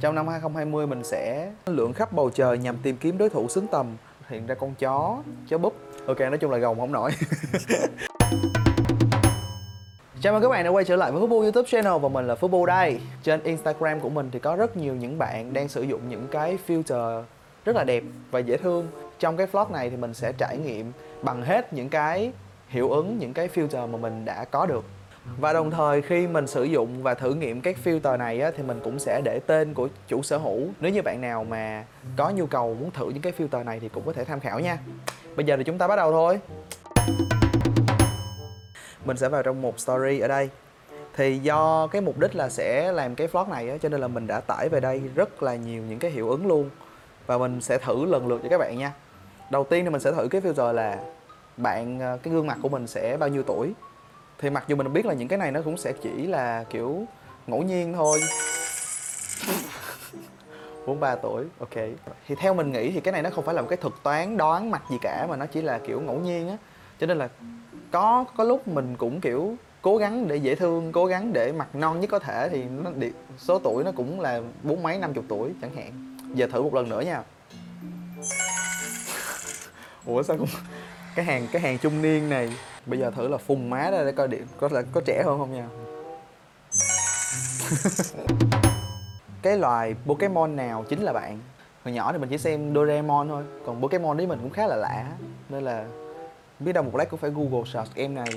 Trong 0.00 0.14
năm 0.14 0.28
2020 0.28 0.86
mình 0.86 1.04
sẽ 1.04 1.52
lượn 1.66 1.92
khắp 1.92 2.12
bầu 2.12 2.30
trời 2.30 2.58
nhằm 2.58 2.76
tìm 2.82 2.96
kiếm 2.96 3.18
đối 3.18 3.28
thủ 3.28 3.48
xứng 3.48 3.66
tầm 3.66 3.86
Hiện 4.28 4.46
ra 4.46 4.54
con 4.54 4.74
chó, 4.74 5.22
chó 5.48 5.58
búp 5.58 5.74
Ok, 6.06 6.20
nói 6.20 6.38
chung 6.38 6.50
là 6.50 6.58
gồng 6.58 6.80
không 6.80 6.92
nổi 6.92 7.10
Chào 10.22 10.32
mừng 10.32 10.42
các 10.42 10.48
bạn 10.48 10.64
đã 10.64 10.70
quay 10.70 10.84
trở 10.84 10.96
lại 10.96 11.12
với 11.12 11.20
Phú 11.20 11.26
Bu 11.26 11.40
YouTube 11.40 11.68
channel 11.68 11.92
và 12.00 12.08
mình 12.08 12.26
là 12.26 12.34
Phú 12.34 12.48
Bu 12.48 12.66
đây. 12.66 13.00
Trên 13.22 13.42
Instagram 13.42 14.00
của 14.00 14.08
mình 14.08 14.28
thì 14.32 14.38
có 14.38 14.56
rất 14.56 14.76
nhiều 14.76 14.94
những 14.94 15.18
bạn 15.18 15.52
đang 15.52 15.68
sử 15.68 15.82
dụng 15.82 16.00
những 16.08 16.26
cái 16.30 16.58
filter 16.66 17.22
rất 17.64 17.76
là 17.76 17.84
đẹp 17.84 18.02
và 18.30 18.38
dễ 18.38 18.56
thương. 18.56 18.88
Trong 19.18 19.36
cái 19.36 19.46
vlog 19.46 19.72
này 19.72 19.90
thì 19.90 19.96
mình 19.96 20.14
sẽ 20.14 20.32
trải 20.32 20.58
nghiệm 20.58 20.92
bằng 21.22 21.42
hết 21.42 21.72
những 21.72 21.88
cái 21.88 22.32
hiệu 22.68 22.90
ứng, 22.90 23.18
những 23.18 23.32
cái 23.32 23.48
filter 23.54 23.88
mà 23.88 23.98
mình 23.98 24.24
đã 24.24 24.44
có 24.44 24.66
được. 24.66 24.84
Và 25.24 25.52
đồng 25.52 25.70
thời 25.70 26.02
khi 26.02 26.26
mình 26.26 26.46
sử 26.46 26.64
dụng 26.64 27.02
và 27.02 27.14
thử 27.14 27.34
nghiệm 27.34 27.60
các 27.60 27.76
filter 27.84 28.18
này 28.18 28.40
á, 28.40 28.50
thì 28.56 28.62
mình 28.62 28.80
cũng 28.84 28.98
sẽ 28.98 29.20
để 29.24 29.40
tên 29.46 29.74
của 29.74 29.88
chủ 30.08 30.22
sở 30.22 30.38
hữu. 30.38 30.60
Nếu 30.80 30.92
như 30.92 31.02
bạn 31.02 31.20
nào 31.20 31.44
mà 31.44 31.84
có 32.16 32.30
nhu 32.30 32.46
cầu 32.46 32.76
muốn 32.80 32.90
thử 32.90 33.08
những 33.10 33.22
cái 33.22 33.32
filter 33.38 33.64
này 33.64 33.80
thì 33.80 33.88
cũng 33.88 34.02
có 34.06 34.12
thể 34.12 34.24
tham 34.24 34.40
khảo 34.40 34.60
nha. 34.60 34.78
Bây 35.36 35.46
giờ 35.46 35.56
thì 35.56 35.64
chúng 35.64 35.78
ta 35.78 35.88
bắt 35.88 35.96
đầu 35.96 36.12
thôi. 36.12 36.40
Mình 39.04 39.16
sẽ 39.16 39.28
vào 39.28 39.42
trong 39.42 39.62
một 39.62 39.80
story 39.80 40.18
ở 40.18 40.28
đây. 40.28 40.48
Thì 41.16 41.38
do 41.38 41.86
cái 41.86 42.02
mục 42.02 42.18
đích 42.18 42.34
là 42.34 42.48
sẽ 42.48 42.92
làm 42.92 43.14
cái 43.14 43.26
vlog 43.26 43.50
này 43.50 43.70
á 43.70 43.76
cho 43.78 43.88
nên 43.88 44.00
là 44.00 44.08
mình 44.08 44.26
đã 44.26 44.40
tải 44.40 44.68
về 44.68 44.80
đây 44.80 45.02
rất 45.14 45.42
là 45.42 45.54
nhiều 45.54 45.82
những 45.82 45.98
cái 45.98 46.10
hiệu 46.10 46.30
ứng 46.30 46.46
luôn. 46.46 46.70
Và 47.26 47.38
mình 47.38 47.60
sẽ 47.60 47.78
thử 47.78 48.04
lần 48.04 48.26
lượt 48.26 48.40
cho 48.42 48.48
các 48.48 48.58
bạn 48.58 48.78
nha. 48.78 48.92
Đầu 49.50 49.64
tiên 49.64 49.84
thì 49.84 49.90
mình 49.90 50.00
sẽ 50.00 50.12
thử 50.12 50.28
cái 50.28 50.40
filter 50.40 50.72
là 50.72 50.98
bạn 51.56 52.00
ờ, 52.00 52.18
cái 52.22 52.34
gương 52.34 52.46
mặt 52.46 52.58
của 52.62 52.68
mình 52.68 52.86
sẽ 52.86 53.16
bao 53.16 53.28
nhiêu 53.28 53.42
tuổi? 53.42 53.72
Thì 54.42 54.50
mặc 54.50 54.64
dù 54.68 54.76
mình 54.76 54.92
biết 54.92 55.06
là 55.06 55.14
những 55.14 55.28
cái 55.28 55.38
này 55.38 55.52
nó 55.52 55.62
cũng 55.62 55.76
sẽ 55.76 55.92
chỉ 56.02 56.26
là, 56.26 56.64
kiểu, 56.70 57.04
ngẫu 57.46 57.62
nhiên 57.62 57.92
thôi. 57.92 58.20
43 60.86 61.14
tuổi, 61.14 61.44
ok. 61.58 61.74
Thì 62.28 62.34
theo 62.34 62.54
mình 62.54 62.72
nghĩ 62.72 62.90
thì 62.90 63.00
cái 63.00 63.12
này 63.12 63.22
nó 63.22 63.30
không 63.30 63.44
phải 63.44 63.54
là 63.54 63.62
một 63.62 63.68
cái 63.70 63.76
thuật 63.76 63.94
toán 64.02 64.36
đoán 64.36 64.70
mặt 64.70 64.82
gì 64.90 64.96
cả, 65.02 65.26
mà 65.30 65.36
nó 65.36 65.46
chỉ 65.46 65.62
là, 65.62 65.78
kiểu, 65.78 66.00
ngẫu 66.00 66.18
nhiên 66.18 66.48
á. 66.48 66.56
Cho 67.00 67.06
nên 67.06 67.18
là 67.18 67.28
có 67.90 68.24
có 68.36 68.44
lúc 68.44 68.68
mình 68.68 68.96
cũng, 68.98 69.20
kiểu, 69.20 69.56
cố 69.82 69.96
gắng 69.96 70.28
để 70.28 70.36
dễ 70.36 70.54
thương, 70.54 70.92
cố 70.92 71.06
gắng 71.06 71.32
để 71.32 71.52
mặt 71.52 71.74
non 71.74 72.00
nhất 72.00 72.10
có 72.10 72.18
thể 72.18 72.48
thì 72.48 72.64
nó 72.64 72.90
số 73.38 73.58
tuổi 73.58 73.84
nó 73.84 73.92
cũng 73.96 74.20
là 74.20 74.40
bốn 74.62 74.82
mấy, 74.82 74.98
năm 74.98 75.14
chục 75.14 75.24
tuổi 75.28 75.50
chẳng 75.62 75.76
hạn. 75.76 76.16
Giờ 76.34 76.46
thử 76.46 76.62
một 76.62 76.74
lần 76.74 76.88
nữa 76.88 77.00
nha. 77.00 77.22
Ủa, 80.06 80.22
sao 80.22 80.36
cũng 80.36 80.48
cái 81.14 81.24
hàng 81.24 81.46
cái 81.52 81.62
hàng 81.62 81.78
trung 81.78 82.02
niên 82.02 82.28
này. 82.28 82.56
Bây 82.86 82.98
giờ 82.98 83.10
thử 83.10 83.28
là 83.28 83.38
phùng 83.38 83.70
má 83.70 83.90
ra 83.90 84.04
để 84.04 84.12
coi 84.12 84.28
điện 84.28 84.46
có 84.60 84.68
là 84.72 84.82
có 84.92 85.00
trẻ 85.04 85.22
hơn 85.26 85.38
không 85.38 85.54
nha. 85.54 85.68
Cái 89.42 89.58
loài 89.58 89.94
Pokemon 90.06 90.56
nào 90.56 90.84
chính 90.88 91.02
là 91.02 91.12
bạn? 91.12 91.38
Hồi 91.84 91.94
nhỏ 91.94 92.12
thì 92.12 92.18
mình 92.18 92.28
chỉ 92.28 92.38
xem 92.38 92.74
Doraemon 92.74 93.28
thôi, 93.28 93.44
còn 93.66 93.82
Pokemon 93.82 94.16
đấy 94.16 94.26
mình 94.26 94.38
cũng 94.42 94.50
khá 94.50 94.66
là 94.66 94.76
lạ. 94.76 95.06
Nên 95.48 95.64
là 95.64 95.84
biết 96.58 96.72
đâu 96.72 96.84
một 96.84 96.96
lát 96.96 97.10
cũng 97.10 97.20
phải 97.20 97.30
google 97.30 97.70
search 97.72 97.94
em 97.94 98.14
này. 98.14 98.28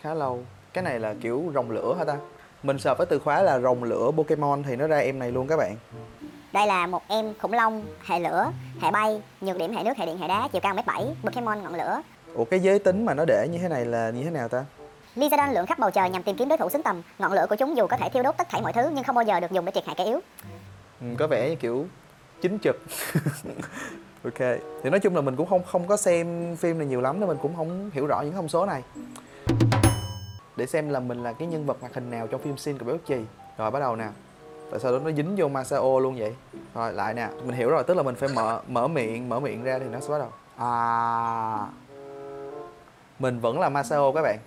Khá 0.00 0.14
lâu. 0.14 0.44
Cái 0.72 0.84
này 0.84 1.00
là 1.00 1.14
kiểu 1.20 1.50
rồng 1.54 1.70
lửa 1.70 1.94
hả 1.98 2.04
ta? 2.04 2.16
Mình 2.62 2.78
search 2.78 2.98
với 2.98 3.06
từ 3.06 3.18
khóa 3.18 3.42
là 3.42 3.58
rồng 3.60 3.84
lửa 3.84 4.10
pokemon 4.16 4.62
thì 4.62 4.76
nó 4.76 4.86
ra 4.86 4.98
em 4.98 5.18
này 5.18 5.32
luôn 5.32 5.46
các 5.46 5.56
bạn 5.56 5.76
Đây 6.52 6.66
là 6.66 6.86
một 6.86 7.02
em 7.08 7.34
khủng 7.40 7.52
long, 7.52 7.84
hệ 8.06 8.20
lửa, 8.20 8.52
hệ 8.80 8.90
bay, 8.90 9.22
nhược 9.40 9.58
điểm 9.58 9.72
hệ 9.72 9.82
nước, 9.84 9.96
hệ 9.96 10.06
điện, 10.06 10.18
hệ 10.18 10.28
đá, 10.28 10.48
chiều 10.52 10.60
cao 10.60 10.74
1m7, 10.74 11.14
Pokemon 11.22 11.62
ngọn 11.62 11.74
lửa. 11.74 12.02
ủa 12.34 12.44
cái 12.44 12.60
giới 12.60 12.78
tính 12.78 13.04
mà 13.04 13.14
nó 13.14 13.24
để 13.26 13.48
như 13.52 13.58
thế 13.58 13.68
này 13.68 13.84
là 13.84 14.10
như 14.10 14.24
thế 14.24 14.30
nào 14.30 14.48
ta 14.48 14.64
Lizardon 15.16 15.52
lượn 15.54 15.66
khắp 15.66 15.78
bầu 15.78 15.90
trời 15.90 16.10
nhằm 16.10 16.22
tìm 16.22 16.36
kiếm 16.36 16.48
đối 16.48 16.58
thủ 16.58 16.68
xứng 16.68 16.82
tầm. 16.82 17.02
Ngọn 17.18 17.32
lửa 17.32 17.46
của 17.50 17.56
chúng 17.56 17.76
dù 17.76 17.86
có 17.86 17.96
thể 17.96 18.08
thiêu 18.08 18.22
đốt 18.22 18.36
tất 18.36 18.48
thảy 18.50 18.62
mọi 18.62 18.72
thứ 18.72 18.90
nhưng 18.94 19.04
không 19.04 19.14
bao 19.14 19.24
giờ 19.24 19.40
được 19.40 19.50
dùng 19.50 19.64
để 19.64 19.72
triệt 19.74 19.86
hạ 19.86 19.94
kẻ 19.96 20.04
yếu. 20.04 20.20
ừ, 21.00 21.06
có 21.18 21.26
vẻ 21.26 21.48
như 21.50 21.56
kiểu 21.56 21.86
chính 22.42 22.58
trực 22.58 22.76
ok 24.24 24.38
thì 24.82 24.90
nói 24.90 25.00
chung 25.00 25.14
là 25.16 25.20
mình 25.20 25.36
cũng 25.36 25.46
không 25.46 25.62
không 25.64 25.86
có 25.86 25.96
xem 25.96 26.56
phim 26.56 26.78
này 26.78 26.86
nhiều 26.86 27.00
lắm 27.00 27.20
nên 27.20 27.28
mình 27.28 27.38
cũng 27.42 27.56
không 27.56 27.90
hiểu 27.92 28.06
rõ 28.06 28.20
những 28.20 28.32
thông 28.32 28.48
số 28.48 28.66
này 28.66 28.82
để 30.58 30.66
xem 30.66 30.88
là 30.88 31.00
mình 31.00 31.22
là 31.22 31.32
cái 31.32 31.48
nhân 31.48 31.66
vật 31.66 31.76
hoạt 31.80 31.94
hình 31.94 32.10
nào 32.10 32.26
trong 32.26 32.40
phim 32.40 32.56
Sin 32.56 32.78
của 32.78 32.84
bé 32.84 32.92
Chì. 33.08 33.16
Rồi, 33.58 33.70
bắt 33.70 33.80
đầu 33.80 33.96
nè. 33.96 34.08
Tại 34.70 34.80
sao 34.80 34.98
nó 34.98 35.10
dính 35.10 35.36
vô 35.36 35.48
Masao 35.48 36.00
luôn 36.00 36.16
vậy? 36.18 36.34
Rồi, 36.74 36.92
lại 36.92 37.14
nè, 37.14 37.28
mình 37.44 37.56
hiểu 37.56 37.70
rồi, 37.70 37.84
tức 37.84 37.96
là 37.96 38.02
mình 38.02 38.14
phải 38.14 38.28
mở 38.34 38.60
mở 38.68 38.88
miệng 38.88 39.28
mở 39.28 39.40
miệng 39.40 39.64
ra 39.64 39.78
thì 39.78 39.84
nó 39.92 40.00
sẽ 40.00 40.08
bắt 40.08 40.18
đầu. 40.18 40.28
À 40.56 41.66
mình 43.18 43.40
vẫn 43.40 43.60
là 43.60 43.68
Masao 43.68 44.12
các 44.12 44.22
bạn. 44.22 44.38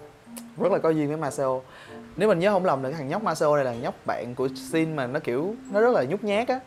Rất 0.57 0.71
là 0.71 0.77
có 0.77 0.89
duyên 0.89 1.07
với 1.07 1.17
Masao 1.17 1.63
nếu 2.15 2.29
mình 2.29 2.39
nhớ 2.39 2.51
không 2.51 2.65
lầm 2.65 2.83
là 2.83 2.89
cái 2.89 2.97
thằng 2.97 3.07
nhóc 3.07 3.23
Masao 3.23 3.55
này 3.55 3.65
là 3.65 3.73
nhóc 3.73 3.95
bạn 4.05 4.35
của 4.35 4.47
Sin 4.71 4.95
mà 4.95 5.07
nó 5.07 5.19
kiểu, 5.19 5.55
nó 5.71 5.81
rất 5.81 5.93
là 5.93 6.03
nhút 6.03 6.23
nhát 6.23 6.47
á. 6.47 6.59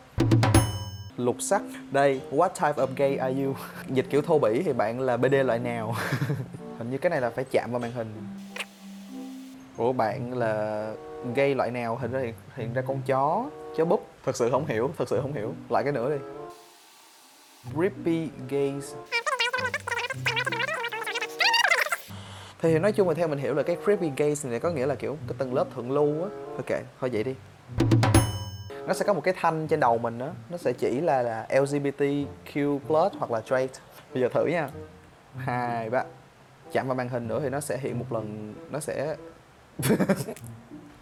Lục 1.17 1.35
sắc. 1.39 1.61
Đây, 1.91 2.21
what 2.31 2.49
type 2.49 2.83
of 2.83 2.87
gay 2.95 3.17
are 3.17 3.43
you? 3.43 3.55
Dịch 3.89 4.05
kiểu 4.09 4.21
thô 4.21 4.39
bỉ 4.39 4.61
thì 4.65 4.73
bạn 4.73 4.99
là 4.99 5.17
bd 5.17 5.33
loại 5.45 5.59
nào? 5.59 5.95
Hình 6.77 6.91
như 6.91 6.97
cái 6.97 7.09
này 7.09 7.21
là 7.21 7.29
phải 7.29 7.45
chạm 7.51 7.71
vào 7.71 7.79
màn 7.79 7.91
hình 7.91 8.13
của 9.77 9.93
bạn 9.93 10.37
là 10.37 10.91
gây 11.35 11.55
loại 11.55 11.71
nào? 11.71 11.95
Hình 11.95 12.11
ra 12.11 12.19
hiện, 12.19 12.33
hiện 12.55 12.73
ra 12.73 12.81
con 12.87 13.01
chó 13.05 13.49
chó 13.77 13.85
búp. 13.85 14.07
Thật 14.25 14.35
sự 14.35 14.51
không 14.51 14.65
hiểu 14.65 14.91
thật 14.97 15.09
sự 15.09 15.19
không 15.21 15.33
hiểu. 15.33 15.53
Lại 15.69 15.83
cái 15.83 15.93
nữa 15.93 16.09
đi. 16.09 16.17
Creepy 17.73 18.29
gaze. 18.49 18.95
Thì 22.61 22.79
nói 22.79 22.91
chung 22.91 23.07
là 23.07 23.13
theo 23.13 23.27
mình 23.27 23.39
hiểu 23.39 23.53
là 23.53 23.63
cái 23.63 23.77
creepy 23.83 24.11
gaze 24.17 24.49
này 24.49 24.59
có 24.59 24.69
nghĩa 24.69 24.85
là 24.85 24.95
kiểu 24.95 25.17
cái 25.27 25.35
tầng 25.37 25.53
lớp 25.53 25.65
thượng 25.75 25.91
lưu 25.91 26.23
á. 26.23 26.29
Ok 26.57 26.81
thôi 26.99 27.09
vậy 27.13 27.23
đi. 27.23 27.35
Nó 28.87 28.93
sẽ 28.93 29.05
có 29.05 29.13
một 29.13 29.21
cái 29.23 29.33
thanh 29.37 29.67
trên 29.67 29.79
đầu 29.79 29.97
mình 29.97 30.17
đó 30.19 30.29
nó 30.49 30.57
sẽ 30.57 30.73
chỉ 30.73 31.01
là 31.01 31.21
là 31.21 31.47
LGBTQ 31.49 32.79
hoặc 33.17 33.31
là 33.31 33.41
straight. 33.41 33.71
Bây 34.13 34.21
giờ 34.21 34.29
thử 34.29 34.45
nha. 34.45 34.69
Hai 35.37 35.89
ba. 35.89 36.03
Chạm 36.71 36.87
vào 36.87 36.95
màn 36.95 37.09
hình 37.09 37.27
nữa 37.27 37.39
thì 37.43 37.49
nó 37.49 37.59
sẽ 37.59 37.77
hiện 37.77 37.99
một 37.99 38.05
lần 38.13 38.53
nó 38.71 38.79
sẽ 38.79 39.15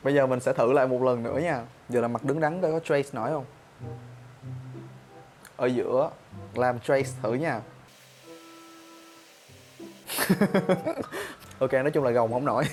bây 0.04 0.14
giờ 0.14 0.28
mình 0.28 0.40
sẽ 0.40 0.54
thử 0.54 0.74
lại 0.74 0.88
một 0.88 1.04
lần 1.04 1.24
nữa 1.24 1.40
nha. 1.44 1.62
Giờ 1.90 2.02
là 2.02 2.08
mặt 2.08 2.24
đứng 2.24 2.40
đắn 2.40 2.62
coi 2.62 2.72
có 2.72 2.80
trace 2.80 3.10
nổi 3.14 3.30
không? 3.30 3.46
Ở 5.56 5.66
giữa 5.66 6.10
làm 6.54 6.80
trace 6.80 7.10
thử 7.22 7.34
nha. 7.34 7.62
Ok 11.60 11.74
nói 11.74 11.92
chung 11.92 12.04
là 12.04 12.12
gồng 12.12 12.32
không 12.32 12.46
nổi. 12.46 12.64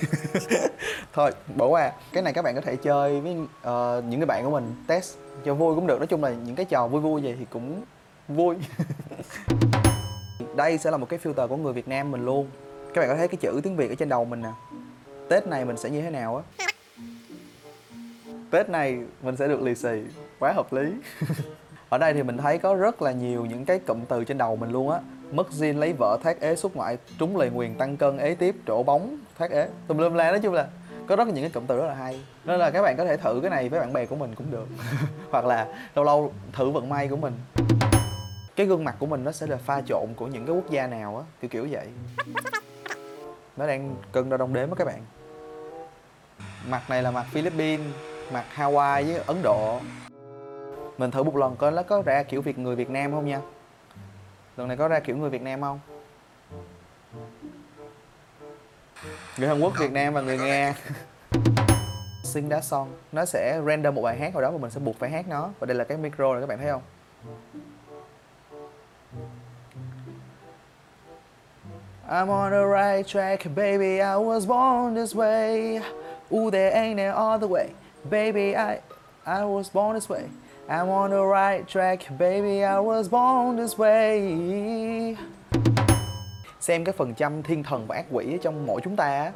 Thôi 1.13 1.31
bỏ 1.55 1.67
qua. 1.67 1.91
Cái 2.13 2.23
này 2.23 2.33
các 2.33 2.41
bạn 2.41 2.55
có 2.55 2.61
thể 2.61 2.75
chơi 2.75 3.21
với 3.21 3.33
uh, 3.33 4.03
những 4.03 4.19
cái 4.19 4.25
bạn 4.25 4.43
của 4.43 4.51
mình 4.51 4.75
test 4.87 5.17
cho 5.45 5.53
vui 5.53 5.75
cũng 5.75 5.87
được. 5.87 5.97
Nói 5.97 6.07
chung 6.07 6.23
là 6.23 6.29
những 6.29 6.55
cái 6.55 6.65
trò 6.65 6.87
vui 6.87 7.01
vui 7.01 7.21
vậy 7.21 7.35
thì 7.39 7.45
cũng 7.49 7.81
vui. 8.27 8.55
Đây 10.55 10.77
sẽ 10.77 10.91
là 10.91 10.97
một 10.97 11.09
cái 11.09 11.19
filter 11.23 11.47
của 11.47 11.57
người 11.57 11.73
Việt 11.73 11.87
Nam 11.87 12.11
mình 12.11 12.25
luôn. 12.25 12.47
Các 12.93 13.01
bạn 13.01 13.09
có 13.09 13.15
thấy 13.15 13.27
cái 13.27 13.37
chữ 13.41 13.59
tiếng 13.63 13.75
Việt 13.75 13.89
ở 13.89 13.95
trên 13.95 14.09
đầu 14.09 14.25
mình 14.25 14.41
nè? 14.41 14.51
Tết 15.31 15.47
này 15.47 15.65
mình 15.65 15.77
sẽ 15.77 15.89
như 15.89 16.01
thế 16.01 16.09
nào 16.09 16.43
á? 16.57 16.65
Tết 18.51 18.69
này 18.69 18.99
mình 19.21 19.37
sẽ 19.37 19.47
được 19.47 19.61
lì 19.61 19.75
xì, 19.75 20.03
quá 20.39 20.53
hợp 20.55 20.73
lý. 20.73 20.91
Ở 21.89 21.97
đây 21.97 22.13
thì 22.13 22.23
mình 22.23 22.37
thấy 22.37 22.57
có 22.57 22.75
rất 22.75 23.01
là 23.01 23.11
nhiều 23.11 23.45
những 23.45 23.65
cái 23.65 23.79
cụm 23.79 24.05
từ 24.05 24.23
trên 24.23 24.37
đầu 24.37 24.55
mình 24.55 24.71
luôn 24.71 24.89
á. 24.89 24.99
Mất 25.31 25.47
zin 25.51 25.79
lấy 25.79 25.93
vợ 25.99 26.17
thác 26.23 26.39
ế, 26.39 26.55
xuất 26.55 26.75
ngoại, 26.75 26.97
trúng 27.19 27.37
lời 27.37 27.49
nguyền, 27.49 27.75
tăng 27.75 27.97
cân, 27.97 28.17
ế 28.17 28.35
tiếp, 28.35 28.55
trổ 28.67 28.83
bóng 28.83 29.17
thác 29.37 29.51
ế. 29.51 29.69
Tùm 29.87 29.97
lum 29.97 30.13
la, 30.13 30.31
nói 30.31 30.39
chung 30.39 30.53
là 30.53 30.67
có 31.07 31.15
rất 31.15 31.27
là 31.27 31.33
những 31.33 31.43
cái 31.43 31.51
cụm 31.53 31.65
từ 31.67 31.77
rất 31.77 31.87
là 31.87 31.93
hay. 31.93 32.21
Nên 32.45 32.59
là 32.59 32.69
các 32.69 32.81
bạn 32.81 32.95
có 32.97 33.05
thể 33.05 33.17
thử 33.17 33.39
cái 33.41 33.49
này 33.49 33.69
với 33.69 33.79
bạn 33.79 33.93
bè 33.93 34.05
của 34.05 34.15
mình 34.15 34.35
cũng 34.35 34.51
được. 34.51 34.67
Hoặc 35.31 35.45
là 35.45 35.67
lâu 35.95 36.05
lâu 36.05 36.33
thử 36.53 36.69
vận 36.69 36.89
may 36.89 37.07
của 37.07 37.17
mình. 37.17 37.33
Cái 38.55 38.65
gương 38.65 38.83
mặt 38.83 38.95
của 38.99 39.05
mình 39.05 39.23
nó 39.23 39.31
sẽ 39.31 39.47
là 39.47 39.57
pha 39.57 39.81
trộn 39.87 40.07
của 40.15 40.27
những 40.27 40.45
cái 40.45 40.55
quốc 40.55 40.69
gia 40.69 40.87
nào 40.87 41.17
á, 41.17 41.23
kiểu 41.41 41.49
kiểu 41.49 41.67
vậy. 41.71 41.87
Nó 43.57 43.67
đang 43.67 43.95
cân 44.11 44.29
đo 44.29 44.37
đong 44.37 44.53
đếm 44.53 44.69
á 44.69 44.75
các 44.75 44.85
bạn 44.85 45.01
mặt 46.69 46.89
này 46.89 47.03
là 47.03 47.11
mặt 47.11 47.25
Philippines 47.31 47.85
mặt 48.31 48.45
Hawaii 48.55 49.05
với 49.05 49.17
Ấn 49.27 49.41
Độ. 49.43 49.79
Mình 50.97 51.11
thử 51.11 51.23
một 51.23 51.35
lần 51.35 51.55
coi 51.55 51.71
nó 51.71 51.83
có 51.83 52.01
ra 52.01 52.23
kiểu 52.23 52.41
việt 52.41 52.59
người 52.59 52.75
Việt 52.75 52.89
Nam 52.89 53.11
không 53.11 53.25
nha. 53.25 53.41
Lần 54.57 54.67
này 54.67 54.77
có 54.77 54.87
ra 54.87 54.99
kiểu 54.99 55.17
người 55.17 55.29
Việt 55.29 55.41
Nam 55.41 55.61
không? 55.61 55.79
Người 59.37 59.47
Hàn 59.47 59.59
Quốc 59.59 59.73
Việt 59.79 59.91
Nam 59.91 60.13
và 60.13 60.21
người 60.21 60.37
Nga. 60.37 60.75
Sing 62.23 62.49
Đá 62.49 62.61
Son 62.61 62.87
nó 63.11 63.25
sẽ 63.25 63.61
render 63.67 63.93
một 63.93 64.01
bài 64.01 64.17
hát 64.17 64.33
nào 64.33 64.41
đó 64.41 64.51
và 64.51 64.57
mình 64.57 64.71
sẽ 64.71 64.79
buộc 64.79 64.99
phải 64.99 65.09
hát 65.09 65.27
nó. 65.27 65.49
Và 65.59 65.65
đây 65.65 65.75
là 65.75 65.83
cái 65.83 65.97
micro 65.97 66.33
này 66.33 66.41
các 66.41 66.47
bạn 66.47 66.57
thấy 66.57 66.67
không? 66.67 66.81
I'm 72.09 72.29
on 72.29 72.51
the 72.51 72.63
right 72.65 73.07
track, 73.07 73.45
baby. 73.55 73.97
I 73.97 74.17
was 74.17 74.47
born 74.47 74.95
this 74.95 75.15
way. 75.15 75.81
Ooh, 76.33 76.51
there 76.51 76.71
ain't 76.73 76.97
no 76.97 77.11
other 77.11 77.47
way, 77.47 77.69
baby. 78.09 78.55
I 78.55 78.79
I 79.25 79.43
was 79.43 79.69
born 79.73 79.93
this 79.93 80.09
way. 80.09 80.23
I'm 80.69 80.89
on 80.89 81.09
the 81.09 81.23
right 81.25 81.67
track, 81.67 82.17
baby. 82.17 82.63
I 82.63 82.79
was 82.79 83.09
born 83.09 83.57
this 83.57 83.79
way. 83.79 85.15
Xem 86.59 86.83
cái 86.83 86.93
phần 86.93 87.13
trăm 87.13 87.43
thiên 87.43 87.63
thần 87.63 87.87
và 87.87 87.95
ác 87.95 88.05
quỷ 88.11 88.33
ở 88.33 88.37
trong 88.41 88.65
mỗi 88.65 88.81
chúng 88.81 88.95
ta 88.95 89.05
á. 89.05 89.31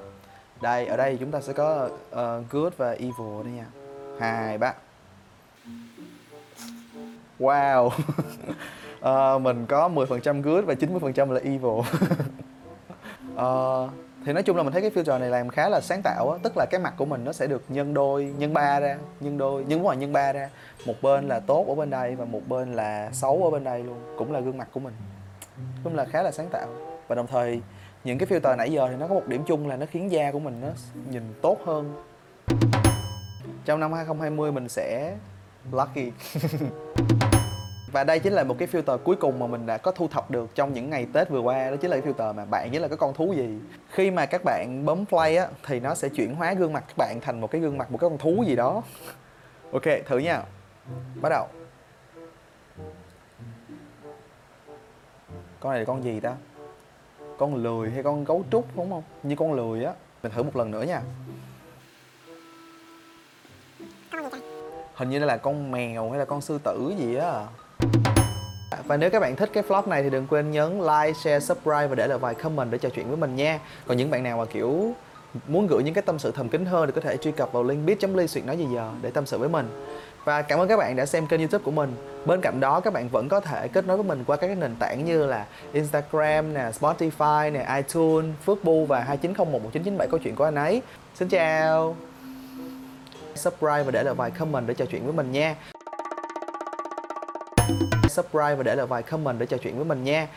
Đây, 0.62 0.86
ở 0.86 0.98
đây 0.98 1.18
chúng 1.20 1.32
ta 1.32 1.42
sẽ 1.42 1.54
có 1.54 1.90
uh, 2.12 2.52
good 2.52 2.74
và 2.78 2.92
evil 2.92 3.44
đây 3.44 3.54
nha. 3.54 3.66
hai 4.20 4.58
ba 4.58 4.74
wow 7.40 7.86
uh, 7.86 9.42
mình 9.42 9.66
có 9.66 9.90
10% 9.90 10.42
good 10.42 10.66
và 10.66 10.74
90% 10.74 11.32
là 11.32 11.40
evil 11.44 11.80
uh, 13.34 13.90
thì 14.26 14.34
nói 14.34 14.44
chung 14.44 14.58
là 14.58 14.64
mình 14.64 14.74
thấy 14.74 14.82
cái 14.82 14.92
filter 14.92 15.20
này 15.20 15.30
làm 15.30 15.50
khá 15.50 15.70
là 15.70 15.82
sáng 15.82 16.02
tạo 16.02 16.32
á. 16.32 16.38
Tức 16.44 16.58
là 16.58 16.66
cái 16.72 16.80
mặt 16.80 16.94
của 16.98 17.06
mình 17.06 17.24
nó 17.24 17.34
sẽ 17.34 17.48
được 17.48 17.64
nhân 17.70 17.94
đôi, 17.94 18.34
nhân 18.38 18.54
ba 18.54 18.80
ra, 18.80 18.98
nhân 19.20 19.38
đôi, 19.38 19.64
nhân 19.64 19.82
ngoài 19.82 19.98
nhân 19.98 20.14
ba 20.14 20.34
ra. 20.34 20.50
Một 20.86 20.94
bên 21.02 21.28
là 21.28 21.40
tốt 21.40 21.66
ở 21.68 21.76
bên 21.76 21.90
đây 21.90 22.16
và 22.16 22.26
một 22.26 22.42
bên 22.48 22.74
là 22.74 23.10
xấu 23.14 23.44
ở 23.44 23.50
bên 23.50 23.64
đây 23.64 23.84
luôn. 23.84 23.98
Cũng 24.18 24.32
là 24.32 24.40
gương 24.40 24.58
mặt 24.58 24.68
của 24.74 24.80
mình. 24.80 24.94
Cũng 25.84 25.96
là 25.96 26.06
khá 26.06 26.24
là 26.24 26.32
sáng 26.32 26.50
tạo. 26.52 26.68
Và 27.08 27.16
đồng 27.16 27.28
thời, 27.28 27.62
những 28.04 28.18
cái 28.18 28.30
filter 28.30 28.58
nãy 28.58 28.72
giờ 28.72 28.88
thì 28.90 28.96
nó 29.00 29.08
có 29.08 29.14
một 29.14 29.28
điểm 29.28 29.44
chung 29.48 29.68
là 29.68 29.76
nó 29.76 29.86
khiến 29.92 30.12
da 30.12 30.32
của 30.32 30.40
mình 30.40 30.62
nó 30.62 30.68
nhìn 31.12 31.24
tốt 31.42 31.58
hơn. 31.66 32.04
Trong 33.66 33.80
năm 33.80 33.94
2020 33.94 34.52
mình 34.52 34.70
sẽ 34.70 35.16
lucky. 35.72 36.12
và 37.96 38.04
đây 38.04 38.20
chính 38.20 38.34
là 38.34 38.44
một 38.44 38.56
cái 38.60 38.68
filter 38.68 38.98
cuối 38.98 39.16
cùng 39.16 39.40
mà 39.40 39.48
mình 39.48 39.66
đã 39.66 39.78
có 39.78 39.92
thu 39.92 40.08
thập 40.08 40.32
được 40.32 40.56
trong 40.56 40.74
những 40.74 40.90
ngày 40.90 41.08
Tết 41.14 41.30
vừa 41.30 41.40
qua. 41.40 41.70
Đó 41.70 41.76
chính 41.82 41.92
là 41.92 42.00
cái 42.00 42.14
filter 42.14 42.34
mà 42.34 42.46
bạn 42.46 42.70
chính 42.72 42.82
là 42.82 42.88
cái 42.88 42.98
con 42.98 43.14
thú 43.14 43.34
gì. 43.34 43.60
Khi 43.90 44.12
mà 44.12 44.26
các 44.26 44.44
bạn 44.44 44.86
bấm 44.86 45.06
play 45.06 45.38
á 45.38 45.48
thì 45.66 45.80
nó 45.80 45.96
sẽ 45.96 46.10
chuyển 46.10 46.36
hóa 46.36 46.54
gương 46.54 46.74
mặt 46.74 46.84
các 46.88 46.98
bạn 46.98 47.22
thành 47.22 47.42
một 47.42 47.52
cái 47.52 47.62
gương 47.62 47.78
mặt 47.78 47.92
một 47.92 47.98
cái 47.98 48.10
con 48.10 48.18
thú 48.18 48.44
gì 48.48 48.56
đó. 48.56 48.82
Ok 49.72 49.84
thử 50.06 50.18
nha. 50.18 50.44
Bắt 51.22 51.30
đầu. 51.30 51.48
Con 55.60 55.72
này 55.72 55.80
là 55.80 55.86
con 55.86 56.04
gì 56.04 56.20
ta? 56.20 56.36
Con 57.38 57.56
lười 57.56 57.92
hay 57.92 58.04
con 58.04 58.24
gấu 58.24 58.44
trúc 58.52 58.78
đúng 58.78 58.90
không? 58.90 59.04
Như 59.24 59.36
con 59.36 59.54
lười 59.54 59.86
á. 59.86 59.94
Mình 60.24 60.32
thử 60.32 60.44
một 60.44 60.56
lần 60.56 60.72
nữa 60.72 60.84
nha. 60.84 61.02
Hình 64.96 65.10
như 65.10 65.20
đây 65.20 65.28
là 65.28 65.38
con 65.38 65.72
mèo 65.72 66.10
hay 66.10 66.20
là 66.20 66.26
con 66.26 66.42
sư 66.42 66.60
tử 66.64 66.94
gì 66.98 67.16
á 67.16 67.46
và 68.88 68.98
nếu 68.98 69.10
các 69.10 69.20
bạn 69.20 69.36
thích 69.36 69.50
cái 69.54 69.64
vlog 69.64 69.90
này 69.90 70.04
thì 70.04 70.10
đừng 70.10 70.28
quên 70.28 70.52
nhấn 70.52 70.80
like, 70.80 71.14
share, 71.14 71.40
subscribe 71.40 71.88
và 71.88 71.96
để 71.96 72.08
lại 72.08 72.18
vài 72.18 72.36
comment 72.36 72.72
để 72.72 72.78
trò 72.78 72.90
chuyện 72.90 73.08
với 73.08 73.18
mình 73.18 73.36
nha. 73.36 73.60
Còn 73.88 73.98
những 73.98 74.10
bạn 74.10 74.24
nào 74.24 74.38
mà 74.38 74.46
kiểu 74.46 74.94
muốn 75.48 75.68
gửi 75.68 75.84
những 75.84 75.94
cái 75.94 76.02
tâm 76.02 76.20
sự 76.20 76.32
thầm 76.32 76.50
kín 76.50 76.66
hơn 76.66 76.86
thì 76.86 76.92
có 76.96 77.02
thể 77.02 77.18
truy 77.18 77.32
cập 77.32 77.52
vào 77.52 77.64
link 77.64 77.86
bit.ly 77.86 78.28
xuyệt 78.28 78.46
nói 78.46 78.58
gì 78.58 78.68
giờ 78.74 78.92
để 79.02 79.12
tâm 79.12 79.26
sự 79.26 79.38
với 79.38 79.50
mình. 79.50 79.70
Và 80.26 80.42
cảm 80.42 80.60
ơn 80.60 80.68
các 80.68 80.78
bạn 80.78 80.96
đã 80.96 81.06
xem 81.06 81.28
kênh 81.28 81.40
youtube 81.40 81.64
của 81.64 81.72
mình. 81.72 81.96
Bên 82.26 82.42
cạnh 82.42 82.60
đó 82.60 82.80
các 82.80 82.94
bạn 82.94 83.10
vẫn 83.10 83.30
có 83.30 83.40
thể 83.40 83.68
kết 83.68 83.88
nối 83.88 83.98
với 83.98 84.04
mình 84.04 84.24
qua 84.28 84.38
các 84.38 84.58
nền 84.58 84.76
tảng 84.80 85.06
như 85.06 85.26
là 85.26 85.46
Instagram 85.74 86.54
nè, 86.54 86.72
Spotify 86.80 87.52
nè, 87.52 87.76
iTunes, 87.76 88.32
Phước 88.46 88.58
và 88.88 89.18
29011997 89.24 90.08
câu 90.12 90.20
chuyện 90.24 90.36
của 90.36 90.44
anh 90.44 90.56
ấy. 90.56 90.82
Xin 91.16 91.28
chào. 91.28 91.96
Subscribe 93.36 93.84
và 93.84 93.92
để 93.92 94.04
lại 94.04 94.14
vài 94.14 94.32
comment 94.32 94.68
để 94.68 94.74
trò 94.74 94.86
chuyện 94.86 95.04
với 95.04 95.14
mình 95.14 95.32
nha 95.32 95.56
subscribe 98.10 98.56
và 98.56 98.64
để 98.64 98.76
lại 98.76 98.86
vài 98.86 99.04
comment 99.04 99.40
để 99.40 99.46
trò 99.46 99.58
chuyện 99.58 99.76
với 99.76 99.86
mình 99.86 100.04
nha. 100.04 100.28